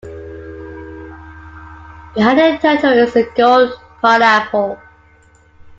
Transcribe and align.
Behind 2.15 2.39
the 2.39 2.57
turtle 2.59 2.97
is 2.97 3.15
a 3.15 3.23
gold 3.35 3.73
pineapple. 4.01 4.79